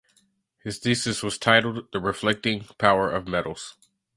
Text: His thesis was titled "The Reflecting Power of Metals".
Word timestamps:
His 0.63 0.79
thesis 0.79 1.21
was 1.21 1.37
titled 1.37 1.91
"The 1.91 1.99
Reflecting 1.99 2.63
Power 2.79 3.11
of 3.11 3.27
Metals". 3.27 3.75